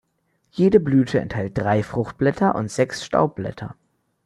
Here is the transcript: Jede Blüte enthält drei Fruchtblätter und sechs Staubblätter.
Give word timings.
Jede 0.49 0.79
Blüte 0.79 1.19
enthält 1.19 1.59
drei 1.59 1.83
Fruchtblätter 1.83 2.55
und 2.55 2.71
sechs 2.71 3.05
Staubblätter. 3.05 3.75